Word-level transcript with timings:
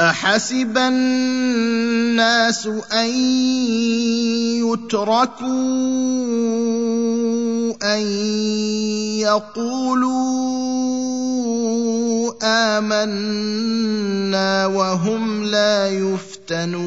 أحسب 0.00 0.76
الناس 0.78 2.66
أن 2.92 3.08
يتركوا 4.60 5.46
أن 7.82 8.02
يقولوا 9.24 10.36
آمنا 12.78 14.66
وهم 14.66 15.44
لا 15.44 15.88
يفتنون. 15.88 16.86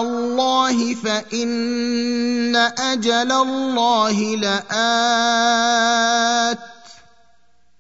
الله 0.01 0.95
فإن 0.95 2.57
أجل 2.57 3.33
الله 3.33 4.37
لآت 4.37 4.73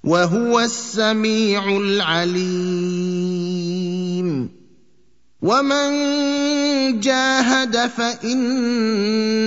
وهو 0.04 0.60
السميع 0.60 1.68
العليم. 1.68 3.02
ومن 5.42 5.90
جاهد 7.00 7.86
فانما 7.98 9.40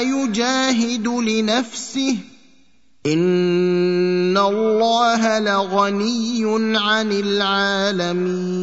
يجاهد 0.00 1.08
لنفسه 1.08 2.16
ان 3.06 4.38
الله 4.38 5.38
لغني 5.38 6.42
عن 6.78 7.12
العالمين 7.12 8.62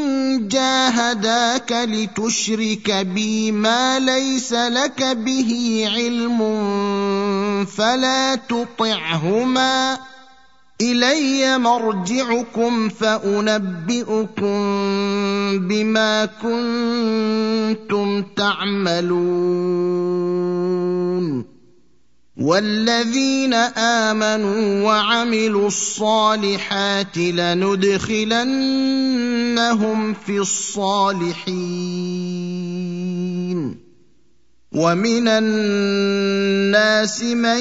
جاهداك 0.37 1.71
لتشرك 1.71 2.91
بي 2.91 3.51
ما 3.51 3.99
ليس 3.99 4.53
لك 4.53 5.03
به 5.03 5.83
علم 5.95 6.39
فلا 7.65 8.35
تطعهما. 8.35 9.97
إلي 10.81 11.57
مرجعكم 11.57 12.89
فأنبئكم 12.89 14.61
بما 15.67 16.25
كنتم 16.25 18.23
تعملون. 18.35 19.01
والذين 22.37 23.53
آمنوا 23.53 24.83
وعملوا 24.83 25.67
الصالحات 25.67 27.17
لندخلنهم 27.17 28.13
في 30.13 30.37
الصالحين. 30.39 31.51
ومن 34.71 35.27
الناس 35.27 37.23
من 37.23 37.59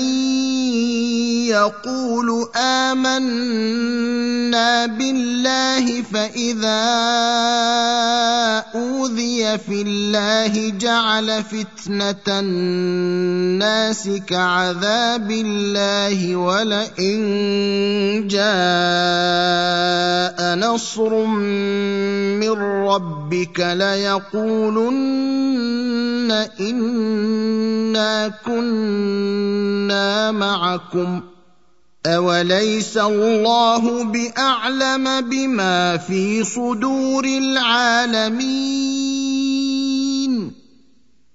يقول 1.50 2.48
امنا 2.56 3.66
بالله 4.86 6.02
فاذا 6.02 6.86
اوذي 8.74 9.58
في 9.58 9.82
الله 9.82 10.70
جعل 10.78 11.44
فتنه 11.44 12.38
الناس 12.38 14.08
كعذاب 14.26 15.30
الله 15.30 16.36
ولئن 16.36 17.18
جاء 18.30 20.19
نصر 20.58 21.24
من 21.24 22.50
ربك 22.86 23.60
ليقولن 23.60 25.10
إنا 26.60 28.28
كنا 28.46 30.30
معكم 30.30 31.20
أوليس 32.06 32.98
الله 32.98 34.04
بأعلم 34.04 35.20
بما 35.20 35.96
في 35.96 36.44
صدور 36.44 37.24
العالمين 37.24 38.70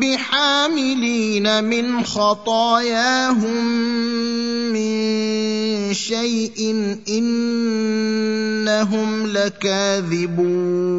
بحاملين 0.00 1.64
من 1.64 2.04
خطاياهم 2.04 3.66
من 4.72 4.90
شيء 5.94 6.74
انهم 7.08 9.26
لكاذبون 9.26 10.90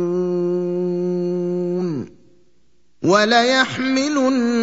وليحملن 3.03 4.53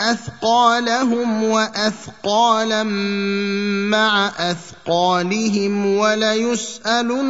أثقالهم 0.00 1.44
وأثقالا 1.44 2.82
مع 3.92 4.32
أثقالهم 4.38 5.86
وليسألن 5.86 7.24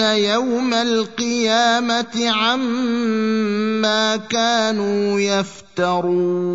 يوم 0.00 0.74
القيامة 0.74 2.30
عما 2.30 4.16
كانوا 4.16 5.20
يفترون. 5.20 6.54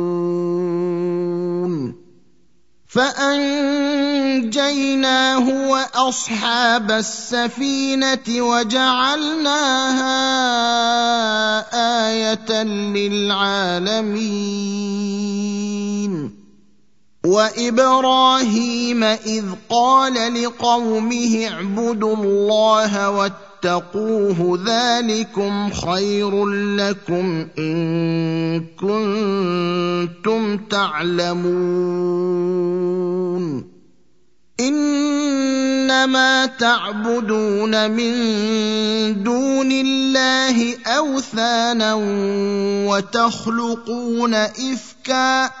فأنجيناه 2.91 4.49
وأصحاب 5.69 6.91
السفينة 6.91 8.27
وجعلناها 8.27 10.11
آية 12.09 12.63
للعالمين. 12.63 14.41
وإبراهيم 17.25 19.03
إذ 19.03 19.45
قال 19.69 20.43
لقومه 20.43 21.47
اعبدوا 21.47 22.15
الله 22.15 23.09
واتقوه 23.65 24.59
ذلكم 24.65 25.71
خير 25.71 26.45
لكم 26.49 27.47
إن 27.57 28.59
كنتم 28.79 30.57
تعلمون. 30.57 32.01
إنما 34.59 36.45
تعبدون 36.45 37.91
من 37.91 38.13
دون 39.23 39.71
الله 39.71 40.77
أوثانا 40.87 41.93
وتخلقون 42.89 44.33
إفكا 44.33 45.60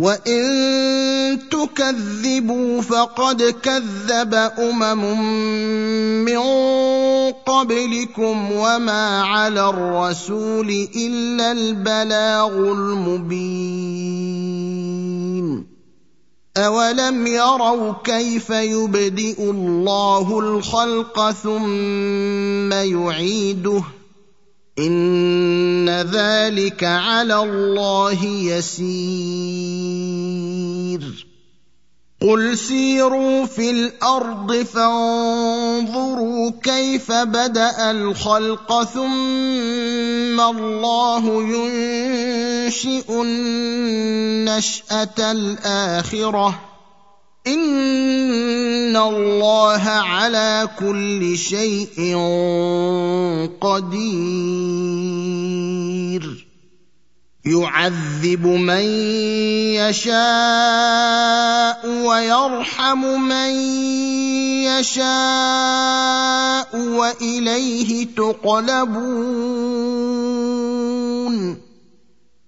وان 0.00 1.38
تكذبوا 1.50 2.82
فقد 2.82 3.42
كذب 3.42 4.34
امم 4.58 5.20
من 6.24 6.38
قبلكم 7.46 8.52
وما 8.52 9.22
على 9.22 9.68
الرسول 9.68 10.88
الا 10.96 11.52
البلاغ 11.52 12.52
المبين 12.72 13.60
اولم 16.56 17.26
يروا 17.26 17.92
كيف 18.04 18.50
يبدئ 18.50 19.50
الله 19.50 20.38
الخلق 20.38 21.30
ثم 21.30 22.72
يعيده 22.72 23.82
ان 24.80 25.90
ذلك 25.90 26.84
على 26.84 27.42
الله 27.42 28.24
يسير. 28.24 29.80
قل 32.22 32.58
سيروا 32.58 33.46
في 33.46 33.70
الأرض 33.70 34.52
فانظروا 34.52 36.50
كيف 36.62 37.12
بدا 37.12 37.90
الخلق 37.90 38.84
ثم 38.84 40.40
الله 40.40 41.42
ينشئ 41.42 43.22
النشاه 43.22 45.08
الاخره. 45.18 46.69
ان 47.54 48.96
الله 48.96 49.88
على 49.88 50.68
كل 50.78 51.38
شيء 51.38 52.16
قدير. 53.60 54.10
يعذب 57.46 58.46
من 58.46 58.84
يشاء 59.80 61.86
ويرحم 61.86 63.22
من 63.22 63.50
يشاء 64.68 66.76
واليه 66.76 68.06
تقلبون. 68.16 69.40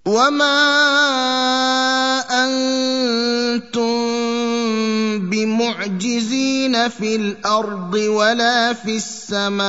وما 0.05 0.59
أنتم 2.29 4.42
بمعجزين 5.29 6.89
في 6.89 7.15
الأرض 7.15 7.93
ولا 7.93 8.73
في 8.73 8.97
السماء 8.97 9.63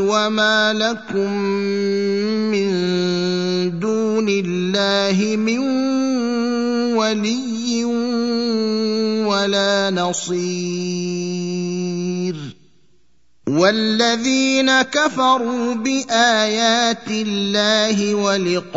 وما 0.00 0.72
لكم 0.72 1.32
من 2.50 2.68
دون 3.80 4.28
الله 4.28 5.36
من 5.36 5.58
ولي 6.96 7.84
ولا 9.24 9.90
نصير. 9.90 11.38
والذين 13.48 14.82
كفروا 14.82 15.74
بآيات 15.74 17.08
الله 17.10 18.14
ولقائه 18.14 18.68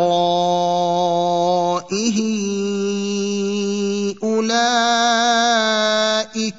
أولئك 4.22 4.62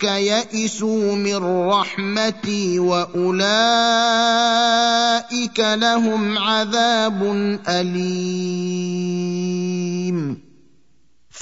يئسوا 0.03 1.15
من 1.15 1.67
رحمتي 1.69 2.79
وأولئك 2.79 3.29
لهم 5.59 6.37
عذاب 6.37 7.23
أليم. 7.67 8.93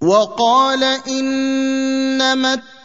وقال 0.00 0.84
إنما 1.08 2.60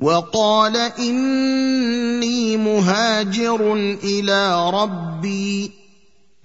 وقال 0.00 0.76
إني 0.76 2.56
مهاجر 2.56 3.74
إلى 4.04 4.70
ربي. 4.70 5.70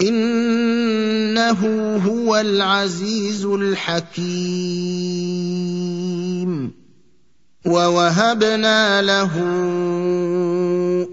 إنه 0.02 1.62
هو 2.08 2.38
العزيز 2.38 3.46
الحكيم. 3.46 4.24
ووهبنا 7.66 9.02
له 9.02 9.32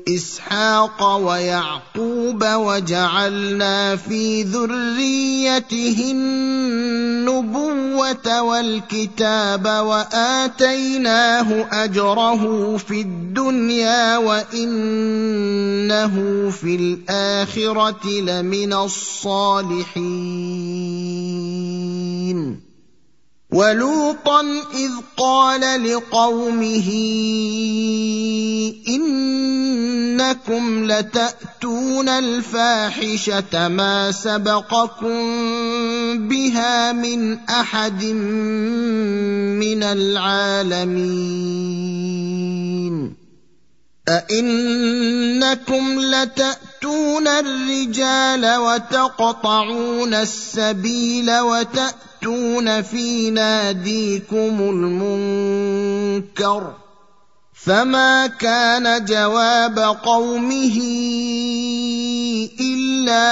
إسحاق 0.08 1.16
ويعقوب 1.16 2.44
وجعلنا 2.44 3.96
في 3.96 4.42
ذريته 4.42 6.12
النبوة 7.30 8.42
والكتاب 8.42 9.66
وآتيناه 9.66 11.66
أجره 11.84 12.76
في 12.76 13.00
الدنيا 13.00 14.16
وإنه 14.16 16.14
في 16.50 16.74
الآخرة 16.74 18.10
لمن 18.20 18.72
الصالحين. 18.72 20.39
ولوطا 23.52 24.40
إذ 24.74 24.90
قال 25.16 25.92
لقومه 25.92 26.90
إنكم 28.88 30.84
لتأتون 30.92 32.08
الفاحشة 32.08 33.68
ما 33.68 34.12
سبقكم 34.12 35.18
بها 36.28 36.92
من 36.92 37.38
أحد 37.38 38.04
من 39.58 39.82
العالمين. 39.82 41.30
أئنكم 44.08 46.00
لتأتون 46.00 47.28
الرجال 47.28 48.56
وتقطعون 48.56 50.14
السبيل 50.14 51.40
وتأتون 51.40 52.09
في 52.82 53.30
ناديكم 53.30 54.60
المنكر 54.60 56.72
فما 57.54 58.26
كان 58.26 59.04
جواب 59.04 59.78
قومه 59.78 60.80
الا 62.60 63.30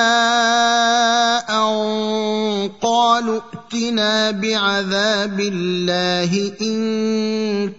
ان 1.49 2.69
قالوا 2.81 3.41
ائتنا 3.41 4.31
بعذاب 4.31 5.41
الله 5.41 6.53
ان 6.61 6.79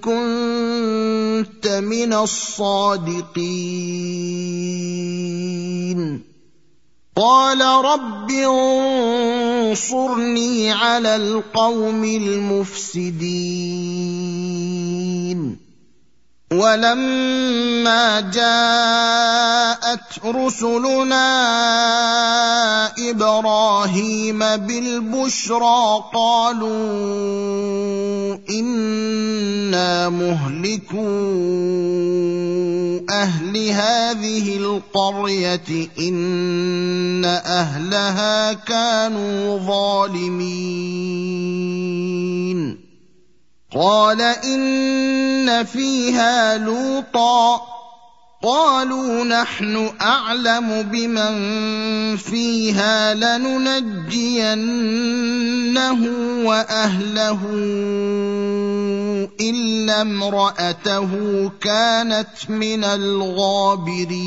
كنت 0.01 1.67
من 1.67 2.13
الصادقين 2.13 3.09
قال 7.19 7.61
رب 7.61 8.31
انصرني 9.71 10.71
على 10.71 11.15
القوم 11.15 12.03
المفسدين. 12.03 13.19
ولما 16.53 18.19
جاءت 18.33 19.99
رسلنا 20.25 21.29
إبراهيم 23.09 24.39
بالبشرى 24.39 26.03
قالوا 26.13 26.69
إنا 28.49 30.09
مهلكو 30.09 31.07
أهل 33.09 33.57
هذه 33.69 34.57
القرية 34.57 35.87
إن 35.99 37.25
أهلها 37.25 38.53
كانوا 38.53 39.57
ظالمين. 39.67 41.29
قال 43.75 44.21
إن 44.21 45.65
فيها 45.65 46.57
لوطا. 46.57 47.61
قالوا 48.43 49.23
نحن 49.23 49.89
أعلم 50.01 50.81
بمن 50.81 51.35
فيها 52.17 53.13
لننجينه 53.13 54.07
وأهله 56.47 57.39
إلا 59.41 60.01
امرأته 60.01 61.09
كانت 61.61 62.49
من 62.49 62.83
الغابرين. 62.83 64.19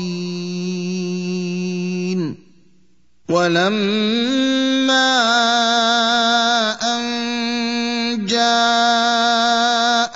ولما 3.29 5.12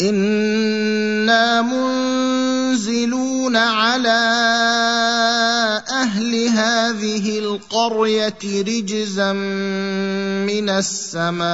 أنا 0.00 1.62
منزلون 1.62 3.56
على 3.56 4.08
أهل 5.90 6.48
هذه 6.48 7.38
القريه 7.38 8.38
رجزا 8.44 9.32
من 9.32 10.68
السماء 10.68 11.46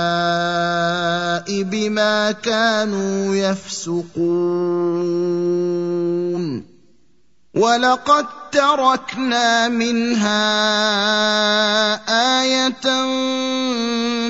بما 1.63 2.33
كانوا 2.33 3.37
يفسقون 3.37 4.33
ولقد 7.55 8.27
تركنا 8.53 9.69
منها 9.69 10.43
آية 12.41 12.87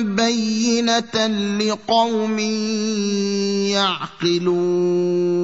بينة 0.01 1.27
لقوم 1.59 2.39
يعقلون. 3.69 5.43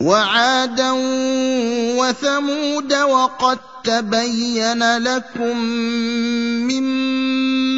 وعادا 0.00 0.90
وثمود 1.96 2.92
وقد 2.92 3.58
تبين 3.84 4.98
لكم 4.98 5.58
من 6.68 7.06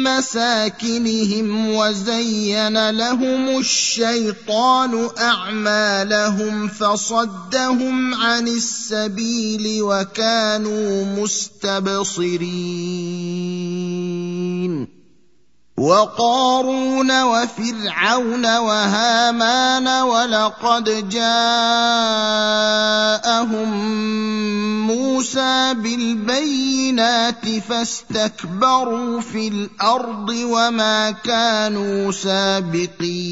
مساكنهم 0.03 1.69
وزين 1.69 2.89
لهم 2.89 3.59
الشيطان 3.59 5.09
أعمالهم 5.19 6.67
فصدهم 6.67 8.13
عن 8.13 8.47
السبيل 8.47 9.83
وكانوا 9.83 11.05
مستبصرين. 11.23 12.39
وقارون 15.79 17.23
وفرعون 17.23 18.45
وهامان 18.57 19.87
ولقد 19.87 21.09
جاءهم 21.09 21.29
موسى 24.87 25.73
بالبينات 25.73 27.49
فاستكبروا 27.69 29.21
في 29.21 29.47
الأرض 29.47 30.29
وما 30.29 31.11
كانوا 31.11 32.11
سابقين 32.11 33.29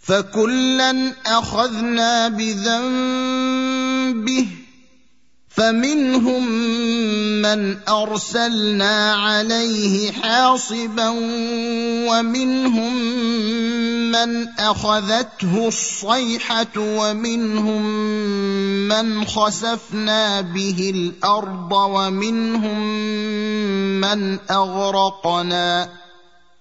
فكلا 0.00 1.12
أخذنا 1.26 2.28
بذنبه 2.28 3.60
فمنهم 5.48 6.44
من 7.42 7.78
ارسلنا 7.88 9.14
عليه 9.14 10.12
حاصبا 10.12 11.08
ومنهم 12.08 12.94
من 14.12 14.48
اخذته 14.58 15.68
الصيحه 15.68 16.74
ومنهم 16.76 17.82
من 18.88 19.24
خسفنا 19.24 20.40
به 20.40 20.92
الأرض 20.94 21.72
ومنهم 21.72 22.80
من 24.00 24.38
اغرقنا 24.50 25.99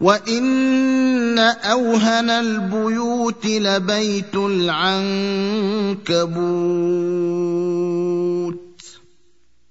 وان 0.00 1.38
اوهن 1.38 2.30
البيوت 2.30 3.46
لبيت 3.46 4.34
العنكبوت 4.34 4.94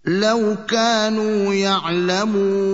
لو 0.05 0.55
كانوا 0.67 1.53
يعلمون 1.53 2.73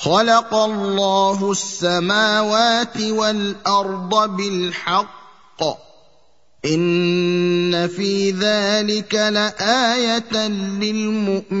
خلق 0.00 0.54
الله 0.54 1.50
السماوات 1.50 3.00
والأرض 3.00 4.36
بالحق. 4.36 5.62
إن 6.64 7.88
في 7.88 8.30
ذلك 8.30 9.14
لآية 9.14 10.48
للمؤمنين. 10.80 11.60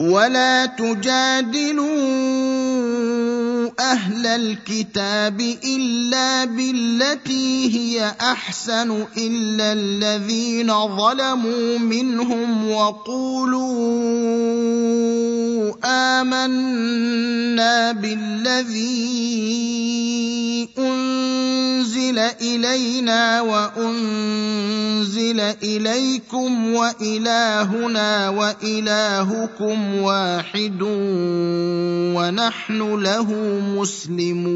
ولا 0.00 0.66
تجادلوا 0.66 2.49
أهل 3.80 4.26
الكتاب 4.26 5.40
إلا 5.64 6.44
بالتي 6.44 7.78
هي 7.78 8.14
أحسن 8.20 9.04
إلا 9.16 9.72
الذين 9.72 10.96
ظلموا 10.96 11.78
منهم 11.78 12.70
وقولوا 12.70 13.70
آمنا 16.20 17.92
بالذي 17.92 19.30
أنزل 20.78 22.18
إلينا 22.18 23.40
وأنزل 23.40 24.60
إليكم 25.40 26.74
وإلهنا 26.74 28.28
وإلهكم 28.28 29.94
واحد 29.94 30.82
ونحن 32.14 32.94
له 33.02 33.28
مسلمون 33.78 34.50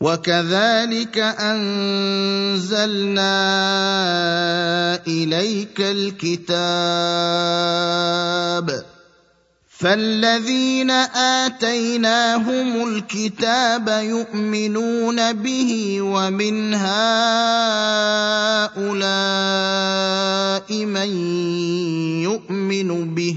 وكذلك 0.00 1.18
أنزلنا 1.18 3.22
إليك 5.06 5.80
الكتاب. 5.80 6.52
فالذين 9.82 10.90
آتيناهم 10.90 12.88
الكتاب 12.88 13.88
يؤمنون 13.88 15.32
به 15.32 16.02
ومن 16.02 16.74
هؤلاء 16.74 16.92
من 20.84 21.10
يؤمن 22.22 23.14
به. 23.14 23.36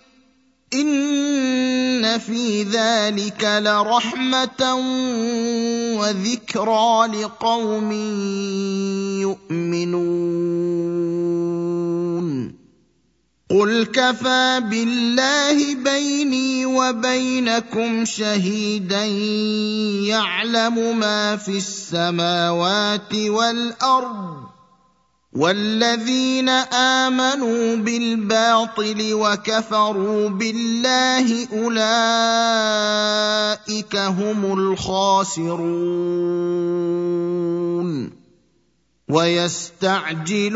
ان 0.73 2.19
في 2.19 2.63
ذلك 2.63 3.43
لرحمه 3.43 4.75
وذكرى 5.99 7.07
لقوم 7.07 7.91
يؤمنون 9.21 10.51
قل 13.51 13.85
كفى 13.85 14.61
بالله 14.69 15.75
بيني 15.75 16.65
وبينكم 16.65 18.05
شهيدا 18.05 19.05
يعلم 20.07 20.97
ما 20.99 21.35
في 21.35 21.57
السماوات 21.57 23.15
والارض 23.15 24.40
والذين 25.33 26.49
امنوا 26.49 27.75
بالباطل 27.75 29.13
وكفروا 29.13 30.29
بالله 30.29 31.47
اولئك 31.53 31.85
هم 33.95 34.53
الخاسرون 34.53 35.71
ويستعجلونك 39.09 40.47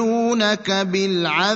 بالعذاب 0.72 1.56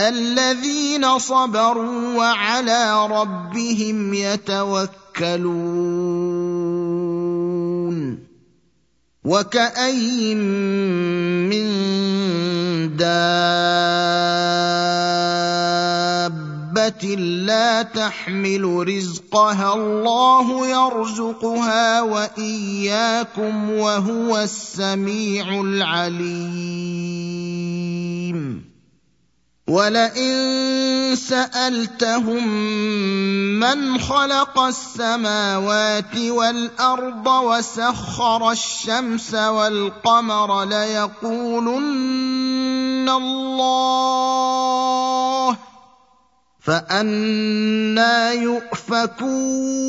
الذين 0.00 1.18
صبروا 1.18 2.16
وعلى 2.16 3.06
ربهم 3.06 4.14
يتوكلون 4.14 5.58
وكاين 9.24 10.38
من 11.48 11.66
دابة 12.96 13.38
لا 17.18 17.82
تحمل 17.82 18.88
رزقها 18.88 19.74
الله 19.74 20.66
يرزقها 20.66 22.02
وإياكم 22.02 23.70
وهو 23.70 24.38
السميع 24.38 25.60
العليم 25.60 27.08
ولئن 29.68 31.16
سألتهم 31.16 32.48
من 33.60 34.00
خلق 34.00 34.58
السماوات 34.58 36.16
والأرض 36.16 37.26
وسخر 37.26 38.50
الشمس 38.50 39.34
والقمر 39.34 40.64
ليقولن 40.64 41.88
الله 43.08 43.98
فأنا 46.60 48.32
يؤفكون. 48.32 49.88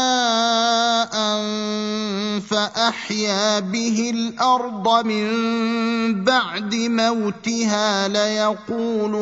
فأحيا 2.75 3.59
به 3.59 4.11
الأرض 4.15 5.05
من 5.05 6.23
بعد 6.23 6.75
موتها 6.75 8.07
ليقولن 8.07 9.21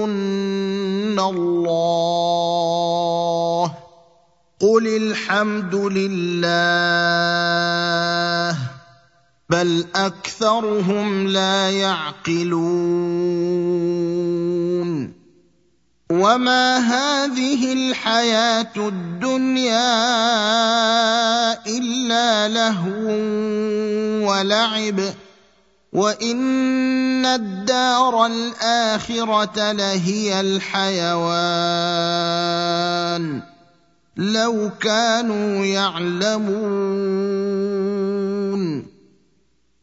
الله. 1.19 2.41
قل 4.59 4.87
الحمد 4.87 5.75
لله 5.75 6.49
بل 9.49 9.85
أكثرهم 9.95 11.27
لا 11.27 11.69
يعقلون. 11.69 12.69
وما 16.11 16.77
هذه 16.77 17.73
الحياة 17.73 18.73
الدنيا 18.77 19.93
الا 21.67 22.47
لهو 22.47 23.07
ولعب 24.29 24.99
وان 25.93 27.25
الدار 27.25 28.25
الاخره 28.25 29.71
لهي 29.71 30.39
الحيوان 30.41 31.19
لو 34.17 34.69
كانوا 34.81 35.65
يعلمون 35.65 37.19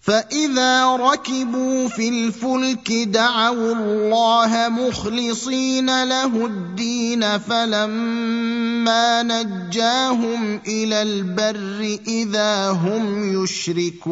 فاذا 0.06 0.96
ركبوا 0.96 1.88
في 1.88 2.08
الفلك 2.08 2.92
دعوا 2.92 3.72
الله 3.72 4.68
مخلصين 4.68 6.04
له 6.04 6.46
الدين 6.46 7.38
فلما 7.38 9.22
نجاهم 9.22 10.60
إلى 10.66 11.02
البر 11.02 11.98
اذا 12.08 12.70
هم 12.70 13.42
يشركون 13.42 14.06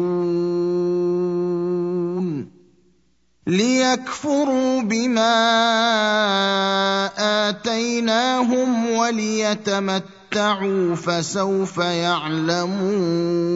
ليكفروا 3.47 4.81
بما 4.81 5.35
اتيناهم 7.49 8.89
وليتمتعوا 8.89 10.95
فسوف 10.95 11.77
يعلمون 11.77 13.55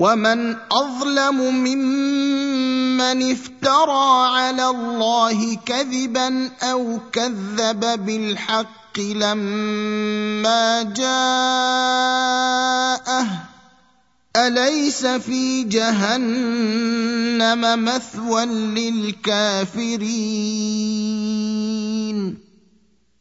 ومن 0.00 0.56
اظلم 0.72 1.36
ممن 1.36 3.30
افترى 3.32 4.28
على 4.32 4.66
الله 4.66 5.56
كذبا 5.66 6.50
أو 6.62 6.98
كذب 7.12 8.04
بالحق 8.06 8.98
لما 8.98 10.82
جاءه 10.82 11.10
اليس 14.36 15.06
في 15.06 15.62
جهنم 15.62 16.24
مثوى 17.84 18.44
للكافرين 18.44 20.10